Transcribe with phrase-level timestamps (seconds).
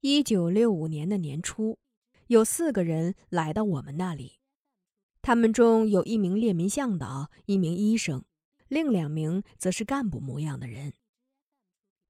[0.00, 1.76] 一九六五年的年初，
[2.28, 4.38] 有四个人来到我们那里，
[5.22, 8.24] 他们中有一名列民向导，一名医生，
[8.68, 10.92] 另两名则是干部模样的人。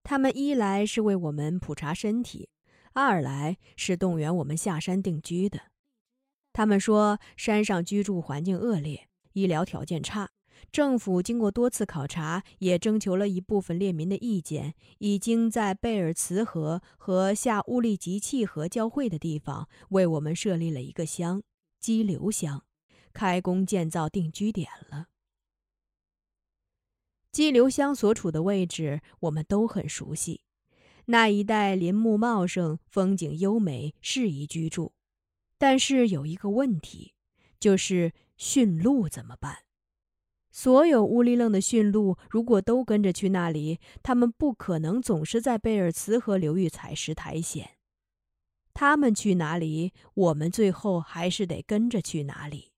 [0.02, 2.50] 他们一来是为我们普查身体，
[2.92, 5.58] 二来是动员我们下山定居的。
[6.52, 10.28] 他们说，山上居住环境恶劣，医疗条件差。
[10.70, 21.42] 政府经过多次考察，也征求了一部分列民的意见，已经在贝尔茨河和下乌利吉契河交汇的地方为我们设立了一个乡——
[21.80, 22.64] 激流乡，
[23.12, 25.06] 开工建造定居点了。
[27.30, 30.40] 激流乡所处的位置我们都很熟悉，
[31.06, 34.92] 那一带林木茂盛，风景优美，适宜居住。
[35.56, 37.14] 但是有一个问题，
[37.60, 39.64] 就是驯鹿怎么办？
[40.50, 47.68] 所有乌里楞的驯鹿，如果都跟着去那里，他们不可能总是在贝尔茨河流域采石苔藓。
[48.72, 52.72] 他们去哪里，我们最后还是得跟着去哪里。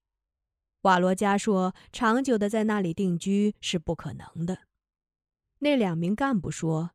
[0.81, 4.59] 瓦罗加说：“长久的在那里定居是不可能的。”
[5.59, 6.91] 那两名干部说：“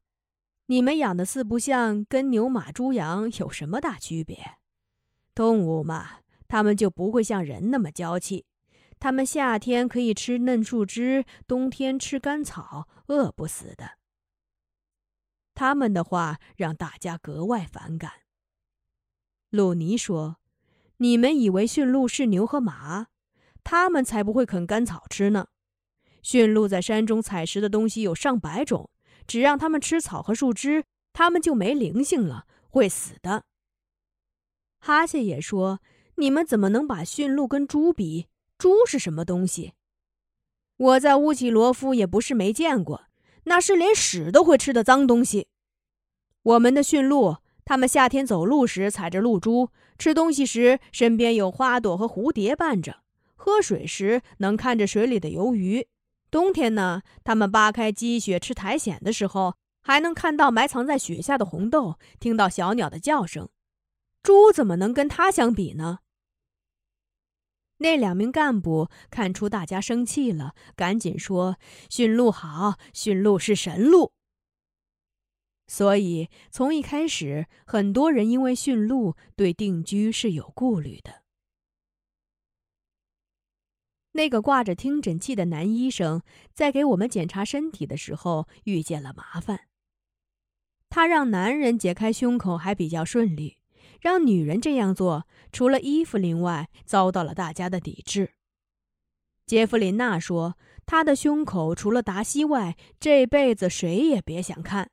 [0.66, 4.58] 你们养的四不像，跟牛马猪羊有什么大区别？
[5.34, 6.18] 动物嘛，
[6.48, 8.44] 他们就不会像人那么娇气。”
[8.98, 13.98] 他们夏天可以吃嫩树枝，冬天吃干草，饿不死的。
[15.54, 18.12] 他们的话让大家格外反感。
[19.50, 20.36] 鲁尼说
[20.98, 23.06] ：“你们以为驯鹿是牛和马？
[23.64, 25.48] 他们才不会啃干草吃呢。
[26.22, 28.90] 驯鹿在山中采食的东西有上百种，
[29.26, 33.44] 只让他们吃草和树枝，他们就没灵性了，会死的。”
[34.80, 35.80] 哈谢也说
[36.16, 38.26] ：“你们怎么能把驯鹿跟猪比？”
[38.58, 39.74] 猪是什么东西？
[40.76, 43.04] 我在乌奇罗夫也不是没见过，
[43.44, 45.48] 那是连屎都会吃的脏东西。
[46.42, 53.02] 我们的驯鹿，它们夏天走路时踩着露珠，吃东西时身边有花朵和蝴蝶伴着，
[53.34, 55.86] 喝水时能看着水里的游鱼。
[56.30, 63.48] 冬天呢，它们扒开积雪吃苔藓的时候，还能看到埋藏在雪下的红豆，听到小鸟的叫声。
[64.22, 66.00] 猪怎么能跟它相比呢？
[67.78, 71.58] 那两名干部看出大家生气了，赶紧说
[71.90, 74.12] ：“驯鹿好，驯鹿是神鹿。”
[75.68, 81.22] 所以从一开始，很多人因为驯鹿对定居是有顾虑的。
[84.12, 86.22] 那个挂着听诊器的男医生
[86.54, 89.68] 在给我们检查身体的时候遇见了麻烦。
[90.88, 93.58] 他让男人解开胸口还比较顺利。
[94.06, 98.34] 让女人这样做，除了伊芙琳外，遭到了大家的抵制。
[99.44, 100.56] 杰弗琳娜说
[100.86, 104.92] ：“她的胸口除了达西外，这辈子谁也别想看。”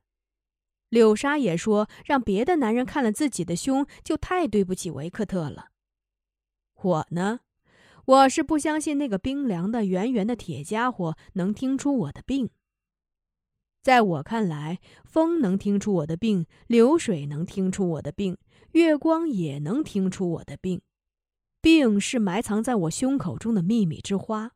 [0.90, 5.68] 柳莎也说：“让别的男人看了自己的胸，就太对不起维克特了。”
[6.82, 7.38] 我呢，
[8.06, 12.50] 我是不相信那个冰凉的、圆圆的铁家伙能听出我的病。
[13.80, 18.36] 在我看来，风能听出我的病，流水能听出我的病。
[18.74, 20.80] 月光也能听出我的病，
[21.60, 24.50] 病是埋藏在我胸口中的秘密之花。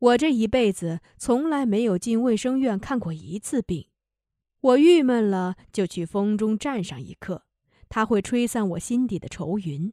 [0.00, 3.86] 我这一辈子从来没有进卫生院看过一次病。
[4.60, 7.44] 我郁闷了就去风中站上一刻，
[7.88, 9.92] 它会吹散我心底的愁云；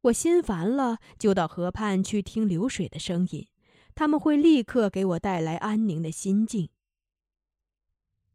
[0.00, 3.46] 我心烦了就到河畔去听流水的声音，
[3.94, 6.70] 他们会立刻给我带来安宁的心境。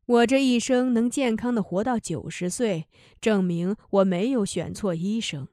[0.10, 2.88] 我这一生能健康的活到九十岁，
[3.22, 5.48] 证明我没有选错医生。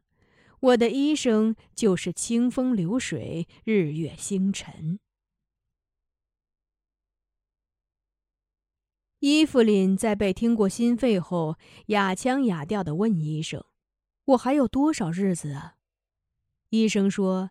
[0.61, 4.99] 我的医生就是清风流水、日月星辰。
[9.19, 11.59] 伊芙琳在被听过心肺后，
[11.89, 13.63] 哑腔哑调的问医生
[14.25, 15.75] ：“我还有多少日子啊？”
[16.71, 17.51] 医生说：“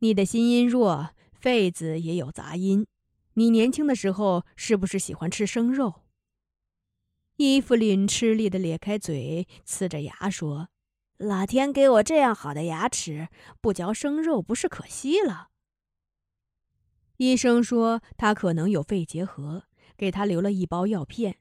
[0.00, 2.86] 你的心音弱，肺子也有杂音。
[3.34, 6.04] 你年轻的时候是不是喜欢吃生肉？”
[7.38, 10.70] 伊芙琳吃力的咧开嘴，呲着牙说
[11.18, 13.28] ：“老天给我这样好的牙齿，
[13.60, 15.50] 不嚼生肉不是可惜了？”
[17.18, 19.62] 医生说他可能有肺结核，
[19.96, 21.36] 给他留了一包药片。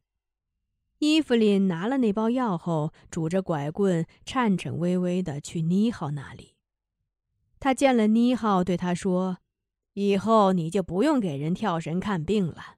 [1.00, 6.54] 伊芙琳拿了那包药后，拄着拐棍，颤颤巍巍的去妮浩那里。
[7.60, 9.40] 他见了妮浩，对他说
[9.94, 12.76] ：“以后你就不用给人跳神看病了，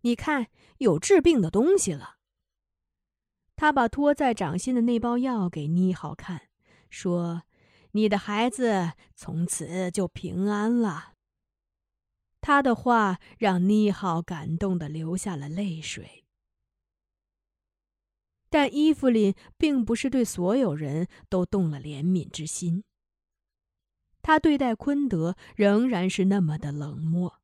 [0.00, 0.46] 你看
[0.78, 2.16] 有治病的东西了。”
[3.56, 6.48] 他把托在掌心的那包药给妮好看，
[6.90, 7.42] 说
[7.92, 11.14] ：“你的孩子从此就平安了。”
[12.40, 16.24] 他的话让妮浩感动的流下了泪水。
[18.50, 22.84] 但伊芙琳并不是对所有人都动了怜悯之心。
[24.20, 27.41] 他对待昆德仍然是那么的冷漠。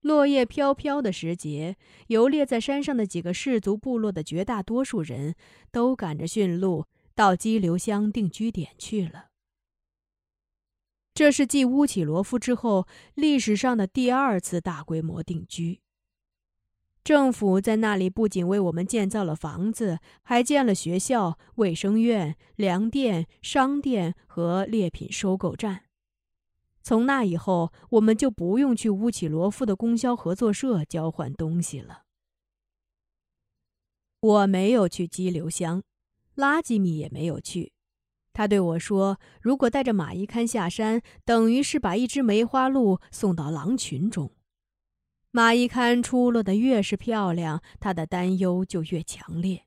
[0.00, 1.76] 落叶飘飘的时节，
[2.06, 5.34] 游猎在山上的几个氏族部落的绝大多数人
[5.70, 9.26] 都赶着驯鹿到激流乡定居点去了。
[11.12, 15.80] 这是继乌起罗夫之后历史上的第二次大规模定居。
[17.04, 25.89] 政府在那里不仅为我们建造了房子，还建了学校、卫生院、粮店、商店和猎品收购站。
[26.90, 32.02] 从那以后，我们就不用去乌起罗夫的供销合作社交换东西了。
[34.18, 35.84] 我没有去激流乡，
[36.34, 37.72] 拉吉米也没有去。
[38.32, 44.32] 他对我说：“如果带着马伊堪下山，等于是把一只梅花鹿送到狼群中。
[45.30, 49.64] 马伊堪出落的越是漂亮，他的担忧就越强烈。”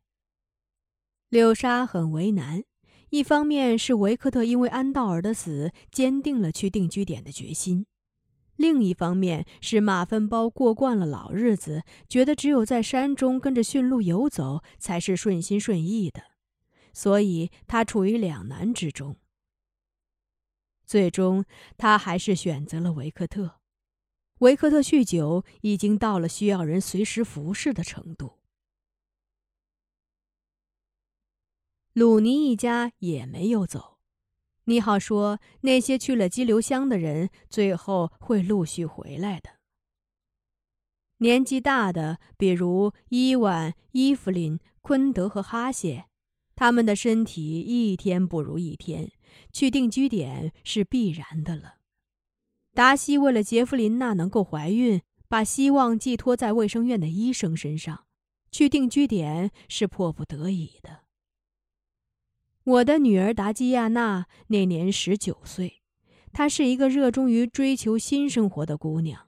[1.31, 2.65] 柳沙很为难。
[3.13, 7.85] 一方面是维克特因为安道尔的死坚定了去定居点的决心，
[8.55, 16.23] 另一方面是马粪包过惯了老日子，觉得只有在山中跟着驯鹿游走才是顺心顺意的，
[16.91, 19.17] 所以他处于两难之中。
[20.83, 21.45] 最终，
[21.77, 23.59] 他还是选择了维克特。
[24.39, 28.39] 维克特酗酒已经到了需要人随时服侍的程度。
[31.93, 33.99] 鲁尼一家也没有走。
[34.63, 39.51] 你好说，那些去了激流乡的人，最后会陆续回来的。
[41.17, 46.05] 年纪大的，比如伊万、伊芙琳、昆德和哈谢，
[46.55, 49.11] 他们的身体一天不如一天，
[49.51, 51.75] 去定居点是必然的了。
[52.73, 58.07] 达西为了杰弗琳娜能够怀孕，把希望寄托在卫生院的医生身上，
[58.49, 61.02] 去定居点是迫不得已的。
[62.65, 65.81] 我的女儿达基亚娜那年十九岁，
[66.31, 69.27] 她是一个热衷于追求新生活的姑娘。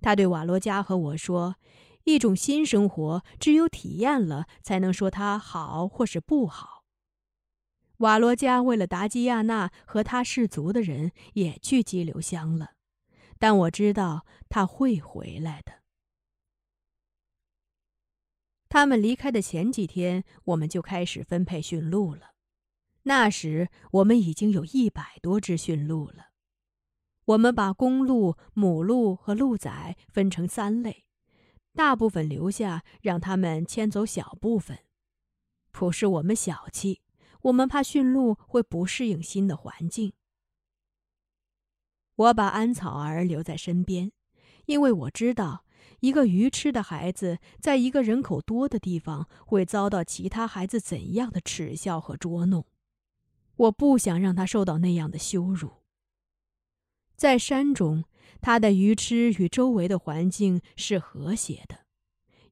[0.00, 1.56] 她对瓦罗加和我说
[2.04, 6.84] ：“一种新生活，只有体验了，才能说它好或是不好。”
[7.98, 12.74] 瓦罗加为了达基亚娜和他氏族的人，也去激流乡了，
[13.40, 15.72] 但我知道他会回来的。
[18.68, 22.34] 他们离开的前几天，我们就开始分配驯鹿了。
[23.08, 26.28] 那时我们已经有一百多只驯鹿了。
[27.24, 31.06] 我们把公鹿、母鹿和鹿崽分成三类，
[31.72, 34.80] 大部分留下，让他们牵走小部分。
[35.72, 37.00] 不是我们小气，
[37.44, 40.12] 我们怕驯鹿会不适应新的环境。
[42.14, 44.12] 我把安草儿留在身边，
[44.66, 45.64] 因为我知道，
[46.00, 52.66] 一个愚痴的孩子在一个人口多的地方会遭到其他孩子怎样的耻笑和捉弄。
[53.58, 55.82] 我不想让他受到那样的羞辱。
[57.16, 58.04] 在山中，
[58.40, 61.84] 他的愚痴与周围的环境是和谐的，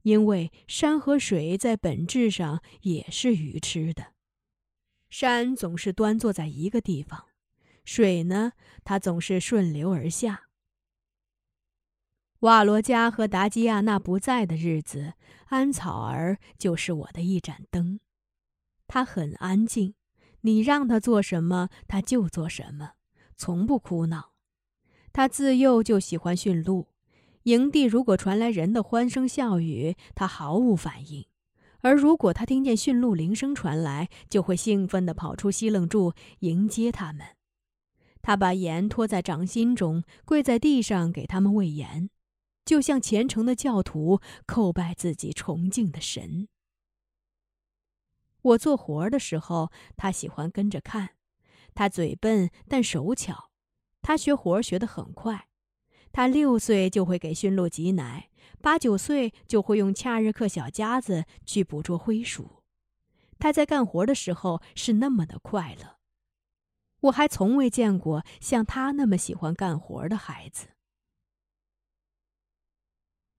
[0.03, 4.15] 因为山和水在本质上也是愚痴的。
[5.09, 7.27] 山总是端坐在一个地方，
[7.85, 10.49] 水呢，它总是顺流而下。
[12.41, 15.15] 瓦罗加和达基亚娜不在的日子，
[15.47, 18.01] 安草儿就是我的一盏灯。
[18.89, 19.95] 他很安静。
[20.47, 22.93] 你让他做什么，他就做什么，
[23.37, 24.31] 从不哭闹。
[25.13, 26.87] 他自幼就喜欢驯鹿。
[27.43, 31.25] 营地如果传来人的欢声笑语，他毫无反应；
[31.81, 37.27] 而如果他听见驯鹿铃声传来，就会兴奋地跑出西楞柱迎接他们。
[38.23, 42.09] 他把盐托在掌心中，跪在地上给他们喂盐，
[42.65, 46.47] 就像虔诚的教徒叩拜自己崇敬的神。
[48.47, 51.17] 我做活儿的时候，他喜欢跟着看。
[51.75, 53.51] 他嘴笨，但手巧。
[54.03, 55.49] 他学活学得很快。
[56.13, 58.31] 他六岁就会给驯鹿挤奶，
[58.63, 62.63] 八九岁就会用恰日克小夹子去捕捉灰鼠。
[63.39, 65.99] 他在干活的时候是那么的快乐。
[67.01, 70.69] 我还从未见过像他那么喜欢干活的孩子。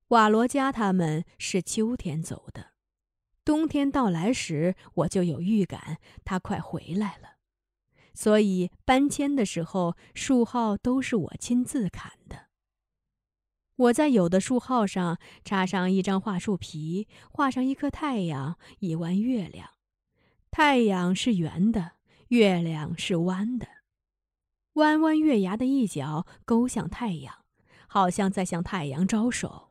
[0.10, 2.77] 瓦罗加他们是秋天走的。
[3.48, 7.38] 冬天到来时，我就有预感，他快回来了。
[8.14, 12.48] 所以搬迁的时候，树号都是我亲自砍的。
[13.78, 19.70] 我在有的树号上插上一张桦树皮，画上一颗太阳，一弯月亮。
[20.52, 21.94] 太阳是圆的，
[22.28, 23.66] 月亮是弯的，
[24.74, 27.46] 弯弯月牙的一角勾向太阳，
[27.88, 29.67] 好像在向太阳招手。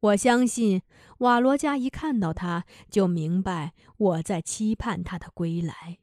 [0.00, 0.80] 我相信
[1.18, 5.98] 瓦罗加一看到他，就明白我在期盼他的归来。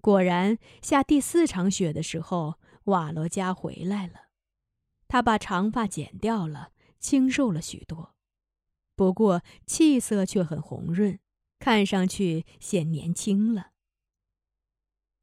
[0.00, 4.30] 果然，下第四场雪的时候，瓦罗加回来了。
[5.06, 8.16] 他把长发剪掉了，清瘦了许多，
[8.96, 11.20] 不过气色却很红润，
[11.60, 13.70] 看上去显年轻了。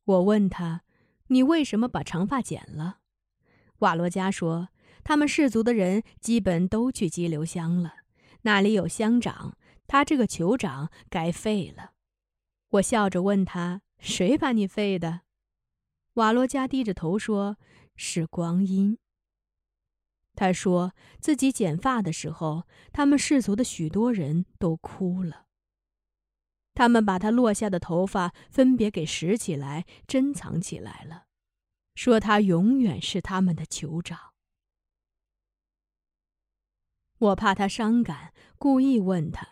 [0.05, 0.83] 我问他
[1.27, 2.99] ：“你为什么把长发剪了？”
[3.79, 4.69] 瓦罗加说。
[5.05, 7.93] 他们氏族的人基本都去激流乡了，
[8.41, 11.91] 那里有乡长，他这个酋长该废了。
[12.69, 15.21] 我笑着问他：“谁把你废的？”
[16.15, 17.57] 瓦罗加低着头说
[17.95, 18.97] ：“是光阴。”
[20.35, 25.45] 他说自己剪发的时候，他们氏族的许多人都哭了。
[26.73, 31.27] 他们把他落下的头发分别给拾起来，珍藏起来了，
[31.93, 34.34] 说他永远是他们的酋长。
[37.17, 39.47] 我怕他伤感，故意问他：“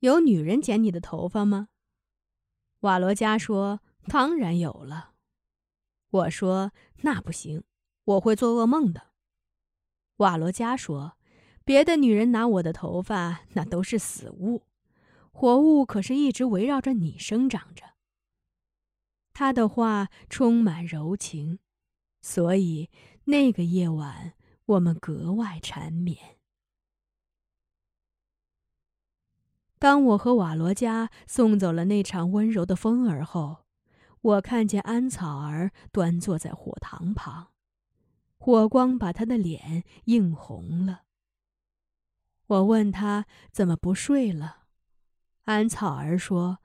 [0.00, 1.68] 有女人剪你的头发吗？”
[2.80, 5.14] 瓦罗加说：“当然有了。”
[6.10, 7.64] 我说：“那不行，
[8.04, 9.08] 我会做噩梦的。”
[10.18, 11.16] 瓦罗加说
[11.64, 14.62] ：“别的女人拿我的头发，那都是死物，
[15.32, 17.84] 活物可是一直围绕着你生长着。”
[19.34, 21.58] 他的话充满柔情，
[22.20, 22.88] 所以
[23.24, 26.37] 那个夜晚我们格外缠绵。
[29.78, 33.64] 当我和瓦罗加送走了那场温柔的风儿后，
[34.20, 37.52] 我看见安草儿端坐在火塘旁，
[38.38, 41.02] 火光把他的脸映红了。
[42.46, 44.64] 我问他怎么不睡了，
[45.44, 46.58] 安草儿说：“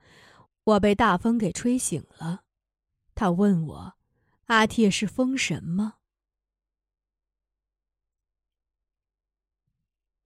[0.64, 2.42] 我被大风给吹醒了。”
[3.14, 3.94] 他问我
[4.46, 5.98] ：“阿铁是风神吗？”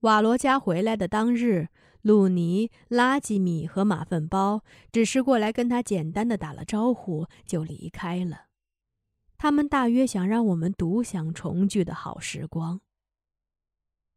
[0.00, 1.68] 瓦罗加回来的当日。
[2.08, 8.46] 鲁尼、拉吉米和马粪包只是过来跟他简单的打了招呼就离开了。
[9.36, 12.80] 他们大约想让我们独享重聚的好时光。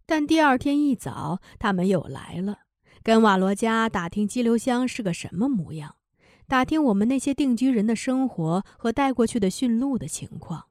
[0.06, 2.60] 但第二天一早，他们又来了，
[3.04, 5.98] 跟瓦罗加打听激流乡是个什么模样，
[6.48, 10.68] 打听我们那些定居人的生活和带过去的驯鹿的情况。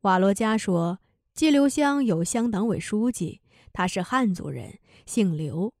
[0.00, 1.00] 瓦罗加说，
[1.34, 3.42] 激流乡有乡党委书记。
[3.74, 5.72] 他是汉族人，姓刘，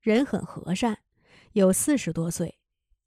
[0.00, 0.98] 人很和善，
[1.52, 2.58] 有四十多岁。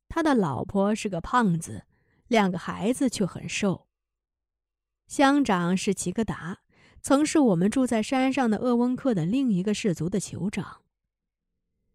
[0.08, 1.86] 他的老婆是个胖子，
[2.28, 3.88] 两个孩子却很瘦。
[5.08, 6.60] 乡长是齐格达，
[7.02, 10.82] 曾是我们住在山上的鄂温克的另一个氏族的酋长。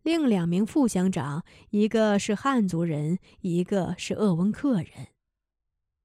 [0.02, 5.09] 另两名副乡长，一个是汉族人，一个是鄂温克人。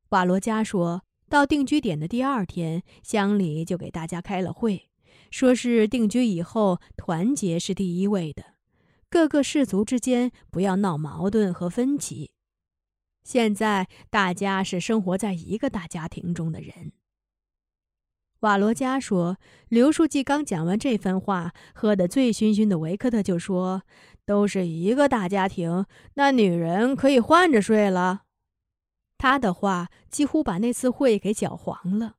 [0.10, 4.90] 瓦罗加说到定居点的第二天，乡里就给大家开了会。
[5.32, 8.53] 说是定居以后，团结是第一位的，
[9.14, 12.32] 各个氏族之间不要闹矛盾和分歧。
[13.24, 16.94] 现在大家是生活在一个大家庭中的人。
[18.40, 19.38] 瓦罗加说，
[19.70, 23.84] 刘书记刚讲完这番话，喝得醉醺醺的维克特就说
[24.26, 28.24] ：“都是一个大家庭，那女人可以换着睡了。”
[29.20, 32.16] 他的话几乎把那次会给搅黄了。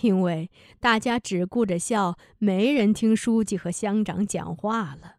[0.00, 0.50] 因为
[0.80, 5.18] 大家只顾着笑，没人听书记和乡长讲话了。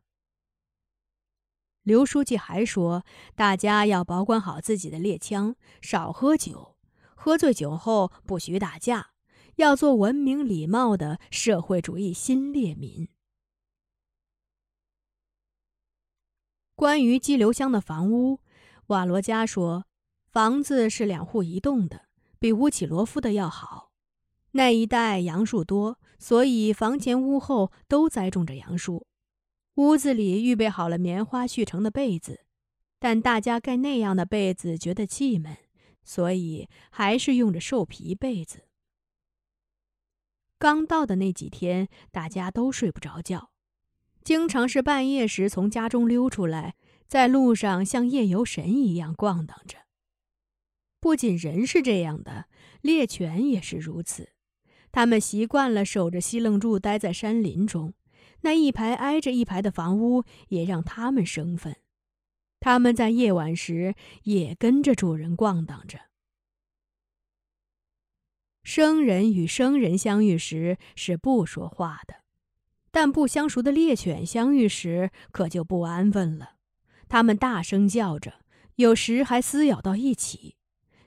[1.85, 6.75] 刘书记还说，大家要保管好自己的猎枪，少喝酒，
[7.13, 9.11] 喝醉酒后不许打架，
[9.57, 13.07] 要做文明礼貌的社会主义新烈民。
[16.75, 18.39] 关于激流乡的房屋，
[18.87, 19.85] 瓦罗加说，
[20.25, 22.07] 房子是两户一栋的，
[22.39, 23.91] 比乌起罗夫的要好。
[24.53, 29.05] 那一带杨树多，所以房前屋后都栽种着杨树。
[29.75, 32.45] 屋子里预备好了棉花絮成的被子，
[32.97, 35.57] 但大家盖那样的被子觉得气闷，
[36.03, 38.63] 所以还是用着兽皮被子。
[40.57, 43.51] 刚到的那几天，大家都睡不着觉，
[44.23, 49.79] 经常是半夜时从家中溜出来，在路上像夜游神一样逛荡着。
[51.01, 52.45] 不仅人是这样的，
[52.81, 54.29] 猎犬也是如此。
[54.93, 57.93] 他们习惯了守着西楞柱，待在山林中，
[58.45, 61.75] 那一排挨着一排的房屋也让他们生分。
[62.59, 65.99] 他们在夜晚时也跟着主人逛荡着。
[68.63, 72.17] 生人与生人相遇时是不说话的，
[72.91, 76.57] 但不相熟的猎犬相遇时可就不安分了。
[77.09, 78.41] 它们大声叫着，
[78.75, 80.55] 有时还撕咬到一起。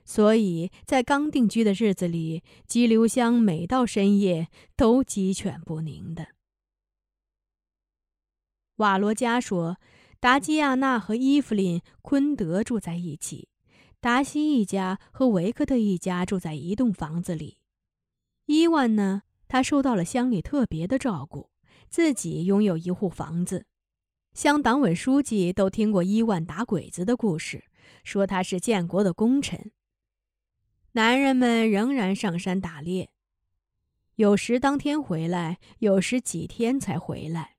[0.03, 6.38] 所以在刚定居的日子里，激流乡每到深夜都鸡犬不宁的。
[8.79, 9.77] 瓦罗加说，
[10.21, 13.49] 达基亚娜和伊芙琳·昆德住在一起，
[13.99, 17.57] 达西一家和维克特一家住在一栋房子里。
[18.45, 21.49] 伊万呢，他受到了乡里特别的照顾，
[21.89, 23.65] 自己拥有一户房子。
[24.33, 27.65] 乡党委书记都听过伊万打鬼子的故事，
[28.05, 29.71] 说他是建国的功臣。
[30.93, 33.09] 男人们仍然上山打猎，
[34.15, 37.57] 有时当天回来，有时几天才回来。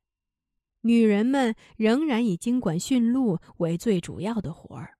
[0.82, 4.96] 女人们仍然以经管驯鹿为最主要的活儿。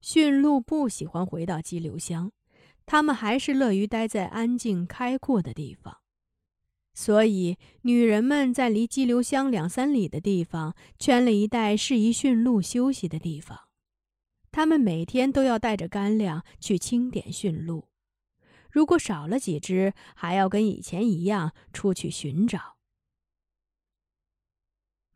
[0.00, 2.32] 驯鹿不喜欢回到激流乡，
[2.86, 5.98] 他们还是乐于待在安静开阔的地方。
[6.94, 13.58] 所以，女人们在离激流乡两三里的地方圈了一带适宜驯鹿休息的地方。
[14.50, 17.86] 他们每天都要带着干粮去清点驯鹿，
[18.70, 22.79] 如果少了几只，还要跟以前一样出去寻找。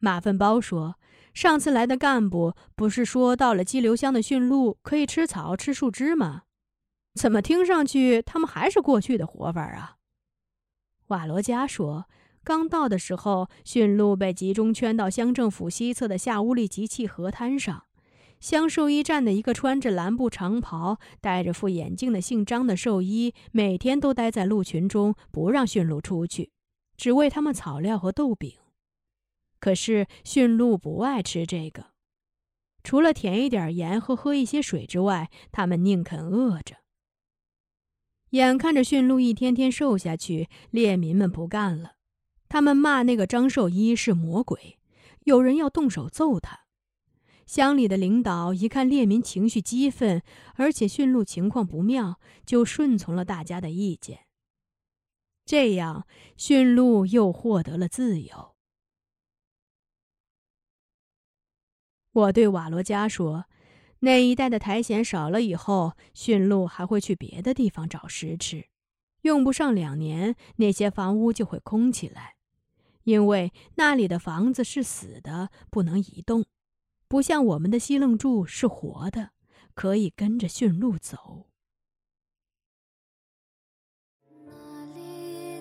[0.05, 0.97] 马粪包说
[1.33, 6.43] ：“上次来的干部不是说到了激流乡的驯鹿可以吃草、吃树枝吗？
[7.15, 9.97] 怎么听上去他们还是过去的活法啊？”
[11.09, 12.05] 瓦罗加说
[12.45, 17.85] ：“刚到的时候，驯鹿被集中圈到乡政府西侧的夏乌利吉契河滩上。”
[18.41, 26.51] 乡兽医站的一个穿着蓝布长袍、戴着副眼镜的姓张的兽医，每天都待在鹿群中，不让驯鹿出去，
[26.95, 28.53] 只喂它们草料和豆饼。
[29.65, 31.87] 可是驯鹿不爱吃这个，
[32.83, 36.81] 除了舔一点盐和喝一些水之外，它们宁肯饿着。
[38.33, 41.93] 眼看着驯鹿一天天瘦下去，猎民们不干了，
[42.47, 44.79] 他们骂那个张兽医是魔鬼，
[45.21, 46.67] 有人要动手揍他。
[47.47, 50.23] 乡里的领导一看猎民情绪激愤，
[50.57, 54.27] 而且驯鹿情况不妙，就顺从了大家的意见。
[55.47, 58.54] 这样，驯鹿又获得了自由。
[62.15, 63.45] 我对瓦罗加说
[64.01, 68.67] ：“那一带的苔藓少了以后，驯鹿还会去别的地方找食吃，
[69.23, 72.37] 用不上两年，那些房屋就会空起来，
[73.03, 76.45] 因为那里的房子是死的，不能移动。”
[77.07, 79.31] 不像我们的西楞柱是活的，
[79.75, 81.47] 可以跟着驯鹿走。
[84.45, 85.61] 那里